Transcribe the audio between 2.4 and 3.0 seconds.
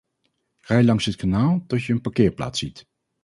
ziet.